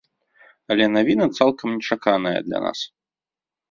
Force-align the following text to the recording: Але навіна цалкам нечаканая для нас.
Але 0.75 0.85
навіна 0.95 1.29
цалкам 1.37 1.67
нечаканая 1.77 2.37
для 2.51 2.59
нас. 2.69 2.79